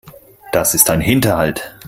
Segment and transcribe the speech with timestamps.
[0.51, 1.75] Das ist ein Hinterhalt.